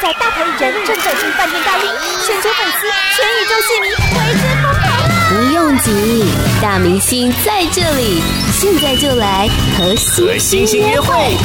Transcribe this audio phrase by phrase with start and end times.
[0.00, 1.90] 在大牌艺人正走进饭店大厅，
[2.24, 4.86] 全球粉丝、全宇宙戏迷为之疯狂！
[5.28, 6.24] 不用急，
[6.62, 8.22] 大明星在这里，
[8.52, 11.36] 现在就来和星星约会。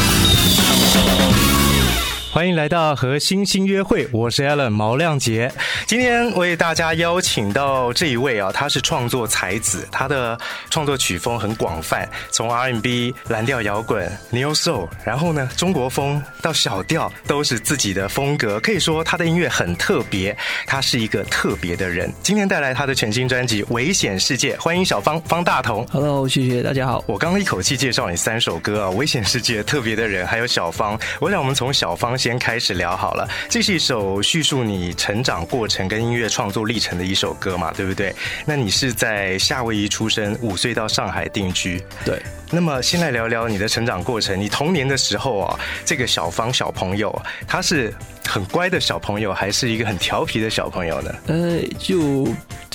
[2.34, 5.52] 欢迎来到和星星约会，我是 Allen 毛亮杰。
[5.86, 10.36] 今天为大家邀请到这一位啊，他是创作才子，他的
[10.72, 18.60] 创作曲风很广泛，从 R&B、蓝调摇滚、Neo Soul，然后呢中国风到小调，都是自己的风格。
[18.62, 22.12] 可以说他的音乐很特别，他是一个特别的人。
[22.24, 25.86] 今天带来他的全新专辑《危险世界》，欢迎小方方大同。
[25.92, 27.04] Hello，谢谢大家好。
[27.06, 31.00] 我刚刚一口气介绍你三首歌啊，《危险世界》、特别的人，还有小方。
[31.20, 32.18] 我想我们从小方。
[32.24, 38.16] 先开始聊好了，这是一首叙述你成长过程跟音乐创作历程的一首歌嘛，对不对？
[38.46, 42.22] 那你是在夏威夷出生，五岁到上海定居，对。
[42.50, 44.40] 那么先来聊聊你的成长过程。
[44.40, 47.14] 你童年的时候啊，这个小方小朋友，
[47.46, 47.94] 他是
[48.28, 51.14] 很乖的小朋友，还是一个很调皮的小朋友呢？
[51.28, 52.28] 呃，就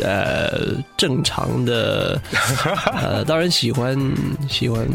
[0.02, 2.20] 呃正常的，
[3.00, 3.98] 呃，当然喜欢
[4.48, 4.86] 喜欢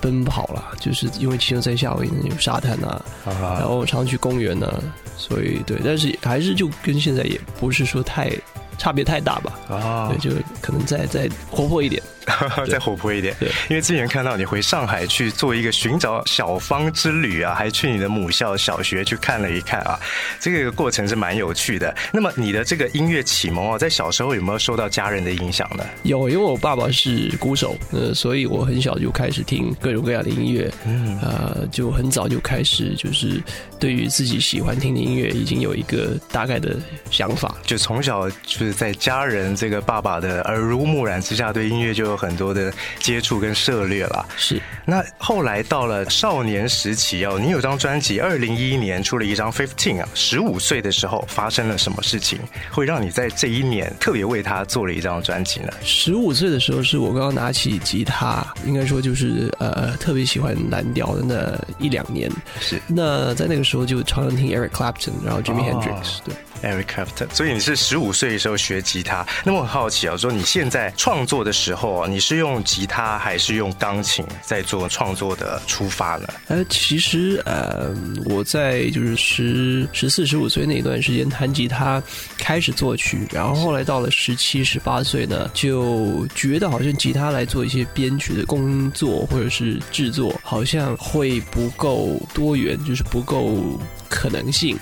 [0.00, 3.02] 奔跑啦，就是因为其实在夏威夷有沙滩啊。
[3.24, 4.78] 然后常去公园呢、啊，
[5.16, 8.30] 所以对，但是还是就跟现在也不是说太
[8.78, 9.58] 差别太大吧。
[9.68, 12.02] 啊，对，就可能再再活泼一点。
[12.70, 19.98] 再活泼一点，对，因为之前看到你回上海去做一个寻找小芳之旅啊，还去你的母校小学去看了一看啊，
[20.40, 21.94] 这个过程是蛮有趣的。
[22.12, 25.84] 那么你的这个音乐启蒙啊，在小时候有没有受到家人的影响呢？
[26.04, 33.42] 有，因为我爸爸是鼓手，呃，所以我很小就开始听各种各样的音乐，嗯，呃，就很早就开始就是
[33.78, 36.76] 对于自己喜欢听的音乐已经有一个大概的
[37.10, 42.13] 想法，就从小就是在家人这个爸爸的耳濡目染之下，对音乐就。
[42.14, 44.62] 有很多的接触跟涉猎了，是。
[44.86, 52.38] 那后来到了少年时期哦，你有张专辑，二零一一年出了一张《Fifteen》啊，十五岁的时候发生了什么事情，
[52.70, 55.72] 会让你在这一年特别为他做了一张专辑呢？
[55.82, 62.30] 十五岁的时候是我刚刚拿起吉他，应该说就是呃特别喜欢蓝调的那一两年，
[62.60, 62.80] 是。
[62.86, 66.34] 那在那个时候就常常听 Eric Clapton，然后 Jimmy Hendrix，哦，对。
[66.64, 69.26] Eric Clapton，所以你是十五岁的时候学吉他。
[69.44, 76.28] 那么我很好奇啊，说你现在创作的时候啊，你是用吉他还是用钢琴在做创作的出发呢？
[76.48, 77.94] 呃，其实呃，
[78.26, 82.02] 我在就是十十四、十五岁那一段时间弹吉他
[82.38, 93.78] 开始作曲，然后后来到了十七、十八岁呢，就觉得好像吉他来做一些编曲的工作或者是制作，好像会不够多元，就是不够
[94.08, 94.78] 可能性。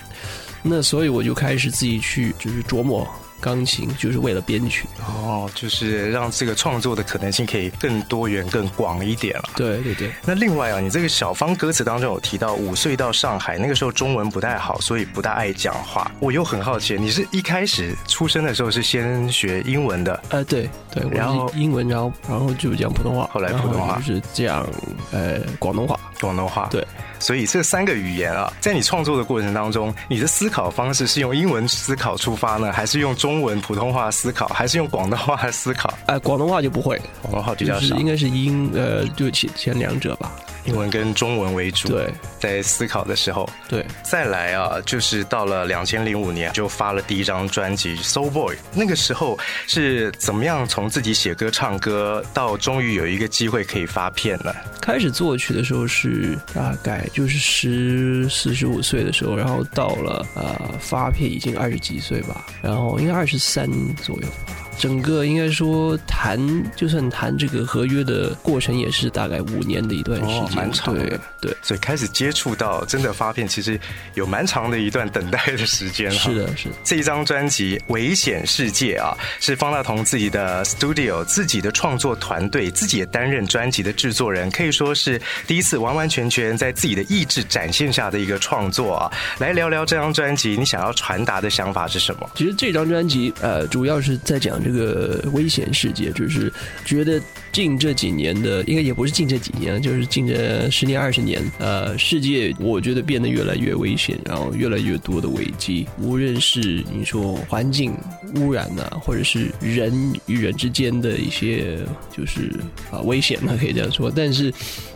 [0.62, 3.08] 那所以我就开始自己去，就是琢磨
[3.42, 4.86] 钢琴，就是为了编曲。
[5.00, 9.44] 哦，就是让这个创作的可能性可以更多元、更广一点了。
[9.56, 10.12] 对对对。
[10.24, 16.08] 那另外啊，你这个小方歌词当中有提到，五岁到上海，那个时候中文不太好，所以不大爱讲话。
[16.20, 20.22] 我又很好奇，你是一开始出生的时候是先学英文的？
[20.28, 24.64] 呃，对对，然后英文，然后然后就讲普通话，后来普通话就是讲
[25.10, 26.86] 呃广东话，广东话对。
[27.22, 35.96] 所以这三个语言啊，在你创作的过程当中，你的思考方式是用英文思考出发呢，还是用中文普通话思考，还是用广东话思考？
[36.06, 40.32] 呃，广东话就不会，广东话比较少，应该是英呃，就前前两者吧。
[40.64, 54.54] 英文跟中文为主，对，在思考的时候，对，再来啊，就是到了两千零五年就发了第一张专辑《Soul Boy》，那个时候是怎么样从自己写歌唱歌到终于有一个机会可以发片呢？
[54.80, 64.61] 开始作曲的时候是大概就是十四十五岁的时候，然后到了呃发片已经二十几岁吧，然后应该二十三左右吧。
[64.82, 66.36] 整个应该说谈，
[66.74, 71.06] 就算谈这个合约的过程，也是大概五年的一段时间，哦、蛮长的。
[71.06, 73.78] 对，对，所以开始接触到真的发片，其实
[74.14, 76.10] 有蛮长的一段等待的时间。
[76.10, 76.74] 是的，是的。
[76.82, 89.12] 这一张专辑《危险世界》啊，是方大同自己的 studio，自己的创作团队，自己也担任专辑的制作人，可以说是第一次完完全全在自己的意志展现下的一个创作啊。
[89.38, 92.28] 来聊聊这张专辑，你想要传达的想法是什么？
[92.34, 94.60] 其实这张专辑呃，主要是在讲。
[94.62, 96.52] 这个个危险世界，就是
[96.84, 97.20] 觉得
[97.52, 107.94] 近这几年的，应该也不是近这几年，就是近这十年二十年，呃，世界我觉得变得越来越危险，然后越来越多的危机，无论是你说环境
[108.36, 109.92] 污染呢、啊，或者是人
[110.26, 111.78] 与人之间的一些
[112.16, 112.50] 就是
[112.90, 114.52] 啊危险呢，可以这样说，但是。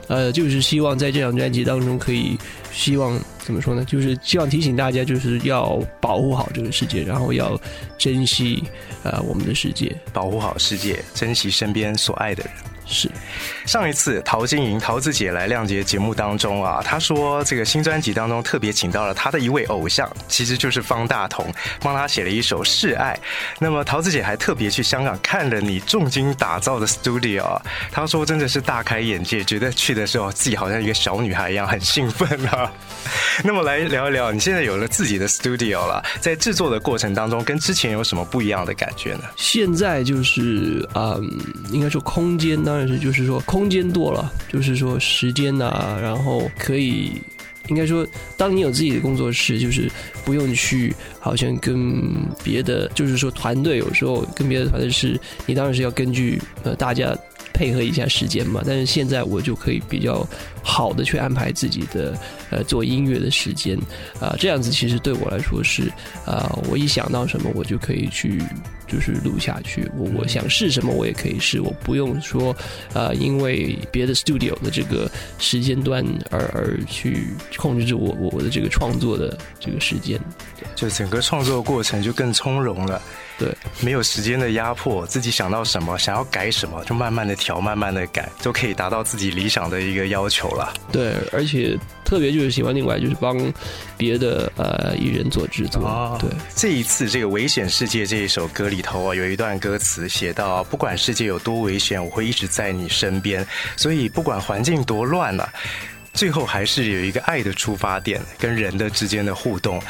[0.08, 2.38] 呃，就是希望在这张专辑当中，可以
[2.73, 3.85] 希望怎么说呢？
[3.85, 7.61] 就是希望提醒大家，就是要保护好这个世界，然后要
[7.99, 8.62] 珍惜
[9.03, 12.53] 呃我们的世界，保护好世界，珍惜身边所爱的人。
[12.88, 13.11] 是，
[13.67, 23.12] 上一次陶晶莹陶子姐来亮节节目当中啊，她说这个新专辑当中特别请到了她的一位偶像，其实就是方大同，帮她写了一首《示爱》。
[23.59, 27.61] 那么陶子姐还特别去香港看了你重金打造的 studio，
[27.91, 32.73] 她说真的是大开眼界，觉得去的时候自己好像一个小女孩一样，很兴奋啊。
[33.43, 39.25] 那么来聊一聊，你现在有了自己的 studio 了，在制作的过程当中，跟之前有什么不一样的感觉呢？
[39.35, 41.29] 现在就是嗯，
[41.73, 42.75] 应该说空间呢。
[42.78, 47.12] 但是就是说，空间多了，就是说时间呐、啊，然后可以，
[47.69, 48.06] 应该说，
[48.37, 49.90] 当你有自己的工作室，就是
[50.25, 52.02] 不用去，好像跟
[52.44, 57.17] 别的，就是说团队有时候跟别的团队是，你当然是要根据呃大家。
[57.56, 60.26] 配合一下时间嘛，但是现在我就可以比较
[60.62, 62.14] 好的去安排自己的
[62.50, 63.79] 呃做音乐的时间。
[64.20, 65.88] 啊、呃，这样子其实对我来说是
[66.26, 68.43] 啊、呃，我一想到什么我就可以去
[68.87, 72.53] 就是录下去，我我想试什么我也可以试，我不用说
[72.93, 80.20] 啊、呃，因为别的 studio 的这个时间段而而去控制住我我我的这个创作的这个时间，
[80.75, 83.00] 就整个创作过程就更从容了。
[83.38, 90.73] 对，没有时间的压迫，自己想到什么，想要改什么，就慢慢的调，慢慢的改，就可以达到自己理想的一个要求了。
[90.91, 93.37] 对，而且特别就是喜欢另外就是帮
[93.97, 95.83] 别的呃艺人做制作。
[95.83, 103.47] 哦，对，这一次这个危险世界这一首歌里头啊，有一段歌词写到，不管世界有多危险，我会一直在你身边。
[103.77, 105.53] 所以不管环境多乱了啊。
[106.16, 109.80] 最后还是有一个爱的出发点，跟人的之间的互动。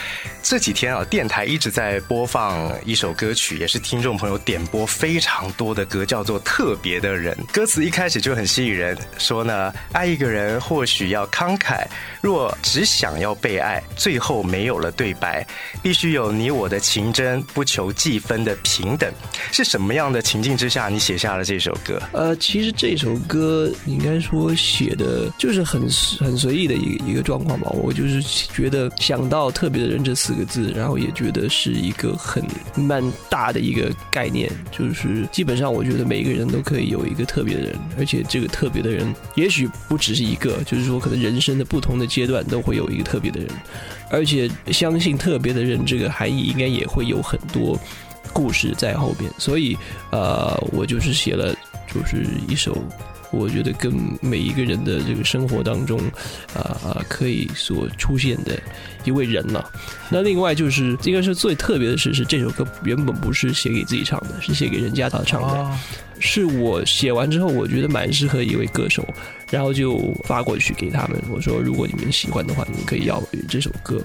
[0.42, 7.32] 这几天啊，电台一直在播放一首歌曲，也是听众朋友点播非常多的歌，叫做《特别的人》。
[7.52, 11.86] 歌词一开始就很吸引人，说呢，爱一个人或许要慷慨，
[12.20, 15.46] 若只想要被爱，最后没有了对白，
[15.80, 19.12] 必须有你我的情真，不求计分的平等。
[19.52, 22.02] 是什么样的情境之下，你写下了这首歌？
[22.12, 25.86] 呃，其实这首歌应该说写的就是很。
[26.18, 28.22] 很随意的一个一个状况吧，我就是
[28.52, 43.48] 觉得想到特别的人这四个字，然后也觉得是一个很蛮大的一个概念，就是基本上我觉得每一个人都可以有一个特别的人，而且这个特别的人也许不只是一个，就是说可能人生的不同的阶段都会有一个特别的人，
[44.10, 47.78] 而且相信特别的人这个含义应该也会有很多
[48.32, 49.76] 故事在后边，所以
[50.10, 51.54] 呃，我就是写了
[51.92, 52.76] 就是一首。
[53.36, 56.00] 我觉得跟每一个人的这个生活当中，
[56.54, 58.58] 啊、可以所出现的
[59.04, 59.70] 一位人了。
[60.10, 65.78] 那另外就是，应该是最特别的是，是这首歌原本不是写给自己唱的，是写给人家他唱的。
[66.18, 69.06] 是我写完之后，我觉得蛮适合一位歌手，
[69.50, 71.22] 然后就发过去给他们。
[71.28, 74.02] 我说，如果你们喜欢的话，你们可以要这首歌。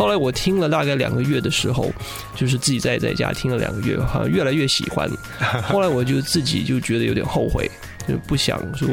[0.00, 1.92] 后来我听了大概两个月的时候，
[2.34, 5.06] 就是自己在在家听了两个月，好像越来越喜欢。
[5.68, 7.70] 后来我就自己就觉得有点后悔。
[8.08, 8.88] 就不想说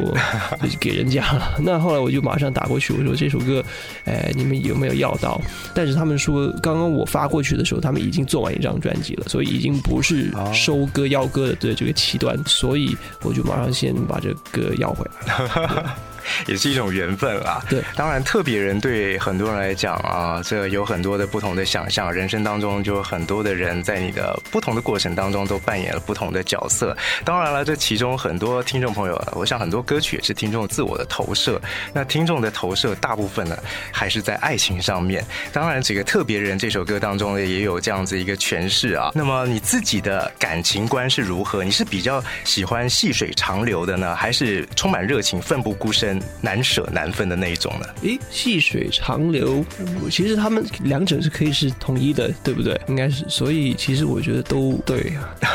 [0.79, 1.57] 给人家了。
[1.63, 3.63] 那后来我就马上打过去，我说这首歌，
[4.03, 5.41] 哎，你们有没有要到？
[5.73, 15.95] 但是他们说，刚刚我发过去的时候，他们已经做完一张专辑了，所以已经不是收歌要歌的这个期段，所以我就马上先把这歌要回来。
[16.47, 17.63] 也是一种缘分啊。
[17.69, 22.11] 对，当然特别人对很多人来讲啊，这有很多的不同的想象。
[22.11, 26.95] 人生当中就有很多的人在你的不同的过程当中都扮演了不同的角色。
[27.23, 31.61] 当然了，这其中很多听众朋友，我想很多歌曲也是听众自我的投射。
[31.93, 33.57] 那听众的投射大部分呢，
[33.91, 35.23] 还是在爱情上面。
[35.51, 39.11] 当然，这个特别人这首歌当中呢，也有这样子一个诠释啊。
[39.13, 41.63] 那么你自己的感情观是如何？
[41.63, 46.16] 你是比较喜欢细水长流的呢，还是充满热情、奋不顾身？
[46.41, 47.87] 难舍难分的那一种呢？
[48.03, 49.63] 诶，细水长流，
[50.09, 52.79] 其实他们两者是可以是统一的，对不对？
[52.87, 55.13] 应该是，所以其实我觉得都对，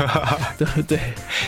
[0.58, 0.98] 对对。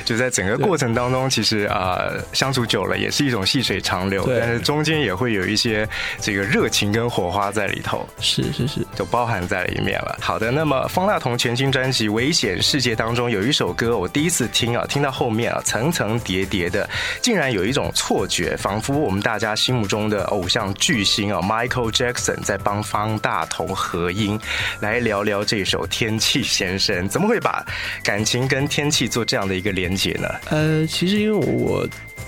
[0.05, 5.87] 就在整个过程当中，其实啊、呃，相处久了也是一种细水长流，但是中间也会有一些
[6.21, 10.17] 这个热情跟火花在里头，是是是，都包含在里面了。
[10.21, 16.89] 好的，那么方大同全新专辑《危险世界》当中有一首歌，我第一次听啊，听到后面啊，层层叠叠的，
[17.21, 19.04] 竟然有一种错觉，仿佛。
[19.05, 24.41] 我们大家心目中的偶像巨星啊，Michael Jackson 在帮方大同合音，
[24.81, 27.65] 来聊聊这首《天气先生》，怎么会把
[28.03, 30.29] 感情跟天气做这样的一个连接呢？
[30.49, 31.87] 呃，其实因为我。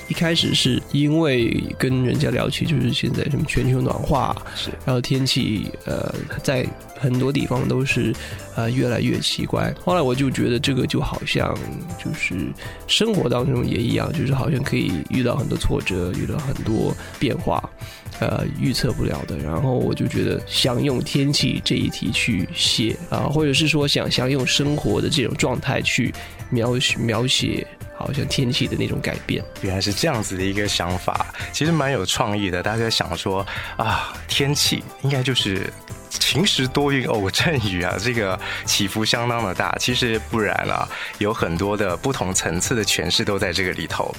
[0.08, 6.64] 一开始是因为跟人家聊起，就是现在什么全球暖化，是，然后天气呃在
[6.96, 8.14] 很多地方都是
[8.54, 9.74] 呃越来越奇怪。
[9.84, 11.52] 后来我就觉得这个就好像
[12.02, 12.52] 就是
[12.86, 17.68] 生活当中也一样，就是好像可以遇到很多挫折，遇到很多变化，
[18.20, 19.36] 呃预测不了的。
[19.38, 26.14] 然后我就觉得想用天气这一题去写啊，或者是说想想用生活的这种状态去
[26.48, 27.66] 描描写。
[27.96, 29.44] 好像天气的那种改变。
[29.62, 32.62] 原来是这样子的一个想法，其实蛮有创意的。
[32.62, 35.72] 大家想说啊，天气应该就是。
[36.18, 39.76] 晴时多云偶阵雨啊，这个起伏相当的大。
[39.78, 44.14] 其实不然啊，有很多的不同层次的诠释都在这个里头。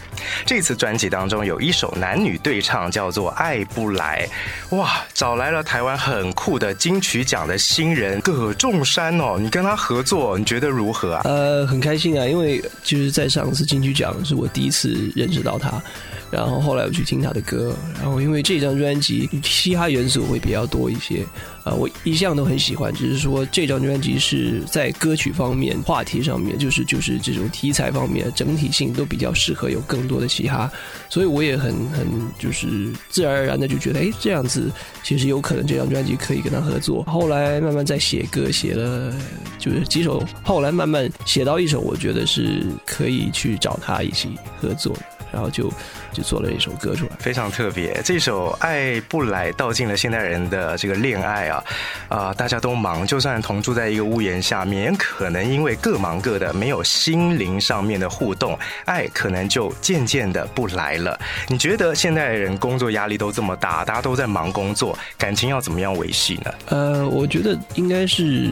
[0.46, 4.28] 这次专辑当中有一首男女对唱，叫做《爱不来》。
[4.76, 11.22] 哇，找来了台湾很酷的金曲奖的新人葛仲珊哦，你跟他合作，你觉得如何啊？
[11.26, 15.82] 呃，很开心啊，因为就是在上次金曲奖是我第一次认识到他。
[16.30, 21.26] 然后后来我去听他的歌，然后因为这张专辑嘻哈元素会比较多一些，
[21.68, 30.72] 啊，我一向都很喜欢，只是说这张专辑是在歌曲方面、话题上面，就是就是这种题材方面，整体性都比较适合有更多的嘻哈，
[31.10, 32.08] 所以我也很很
[32.40, 34.72] 就是自然而然的就觉得，哎，这样子
[35.04, 37.04] 其实有可能这张专辑可以跟他合作。
[37.04, 39.14] 后来慢慢在写歌，写了
[39.60, 44.30] 就是几首，后来慢慢写到一首，我觉得是可以去找他一起
[44.62, 45.02] 合作的。
[45.32, 45.72] 然后就
[46.14, 48.02] 就做了一首歌出来，非常特别。
[48.04, 51.64] 这首《爱不来》道尽了现代人的这个恋爱啊，
[52.10, 61.20] 啊、呃，大家都忙，就算同住在一个屋檐下面，可能因为各忙各的，没有心灵上面的互动，爱可能就渐渐的不来了。
[61.48, 66.54] 你觉得现代人工作压力都这么大，大家都在忙工作，感情要怎么样维系呢？
[66.68, 68.52] 呃，我觉得应该是，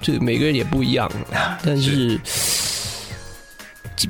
[0.00, 1.10] 这每个人也不一样，
[1.64, 2.20] 但是。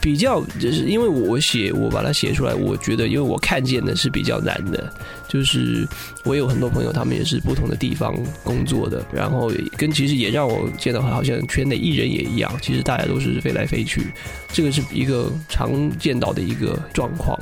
[0.01, 4.93] 比较就是因为我写，我把它写出来，我觉得因为我看见的是比较难的，
[5.29, 5.87] 就是
[6.25, 14.13] 我有很多朋友，他们也是不同的地方工作的，然后跟其实也让我见到好像圈内艺人也一样，其实大家都是飞来飞去，
[14.53, 17.39] 这个是一个常见到的一个状况。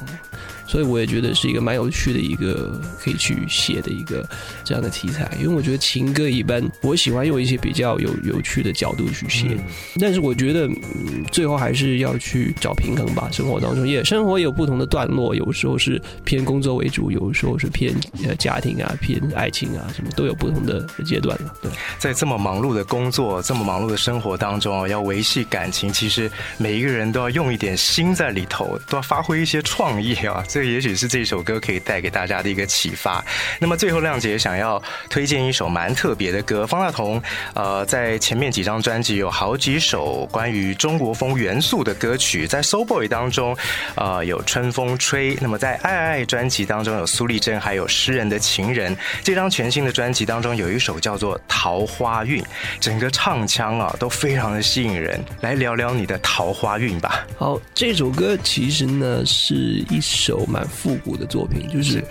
[0.71, 4.25] 所以我也觉得是一个蛮有趣的一个可以去写的一个
[4.63, 9.59] 这样的题材，因为我觉得情歌一般，我喜欢用一些比较有有趣的角度去写，嗯、
[9.99, 13.29] 但是我觉得、嗯、最后还是要去找平衡吧。
[13.33, 17.93] 生活当中也生活有不同的段落，有时候是偏工作为主，有时候是偏
[18.25, 21.53] 呃家庭啊、偏爱情啊，什么都有不同的阶段了。
[21.61, 30.45] 对，在这么忙碌的工作、这么忙碌的生活当中，要维系感情，其实每一个人都要用一点心在里头，都要发挥一些创意啊。
[30.49, 33.25] 这也许是这首歌可以带给大家的一个启发。
[33.59, 36.67] 那么最后，亮姐想要推荐一首蛮特别的歌。
[36.67, 37.23] 方大同，
[37.55, 43.57] 呃，在前面几张专辑有好几首关于中国风元素的歌曲，在《So Boy》当中，
[43.95, 45.35] 呃，有《春风吹》。
[45.41, 48.95] 那么在《爱爱》专辑当中有苏丽珍，还有《诗人的情人》。
[49.23, 52.43] 这张全新的专辑当中有一首叫做《桃花运》，
[52.79, 55.19] 整个唱腔啊都非常的吸引人。
[55.41, 57.27] 来聊聊你的桃花运吧。
[57.39, 59.55] 好，这首歌其实呢是
[59.89, 60.47] 一首。
[60.51, 62.03] 蛮复古的作品，就是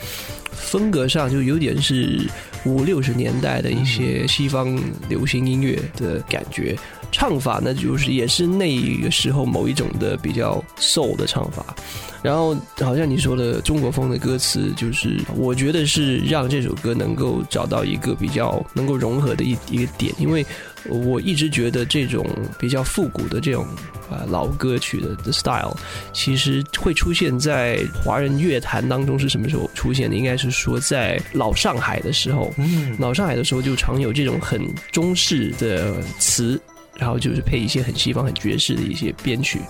[0.51, 2.25] 风格上就有点是
[2.65, 4.79] 五六十年代的一些西方
[5.09, 6.77] 流行音乐的感觉。
[7.11, 11.75] 唱法呢，就是也是那个时候某一种的比较 soul 的唱法。
[12.21, 20.45] 然后好像你说的中国风的歌词，就是我觉得是让这首歌能够找到一个比较能够融合的一一个点，因为。
[20.85, 22.25] 我一直觉得这种
[22.57, 23.67] 比较复古的这种
[24.09, 25.75] 啊老歌曲的的 style，
[26.13, 30.15] 其实会出现在华人乐坛当中是什么时候出现的？
[30.15, 36.57] 应该是说在老上海的时候，嗯，老上海的时候就常有这种很中式的词。
[36.99, 39.61] 然后就是配一些很西方、很爵士的一些编曲，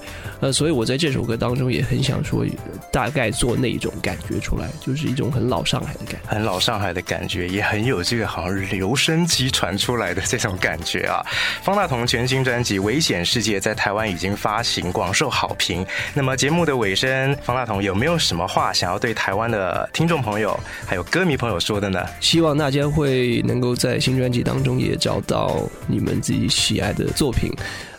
[0.41, 2.43] 呃，所以我在这首歌当中也很想说，
[2.91, 11.23] 大概做那一种感觉出来，就是一种很老上海的感觉，很老上海的感觉，也很有这个好像留声机传出来的这种感觉啊。
[11.61, 15.85] 方大同全新专辑《危险世界》在台湾已经发行，广受好评。
[16.15, 22.03] 那么节目的尾声，方大同有没有什么话想要对台湾的听众朋友还有歌迷朋友说的呢？
[22.19, 27.05] 希望大家会能够在新专辑当中也找到你们自己喜爱的。
[27.19, 27.51] 作品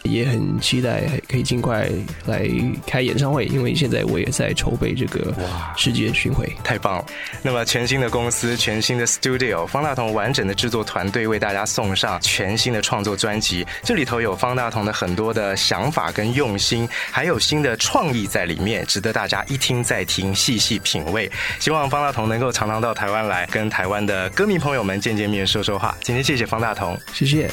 [0.05, 1.87] 也很期待，可以尽快
[2.25, 2.49] 来
[2.87, 5.35] 开演唱会，因为现在我也在筹备这个
[5.77, 7.05] 世界巡回，太棒了！
[7.43, 21.31] 那么全新的公司，全新的 studio，方大同完整的制作团队为大家送上全新的创作专辑，这里头有方大同的很多的想法跟用心，还有新的创意在里面，值得大家一听再听，细细品味。
[21.59, 25.95] 希望方大同能够常常到台湾来，跟台湾的歌迷朋友们见见面，说说话。
[26.00, 27.50] 今天谢谢方大同，谢谢。